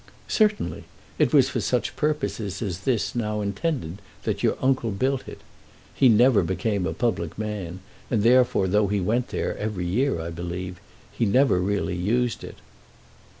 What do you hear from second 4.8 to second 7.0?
built it. He never became a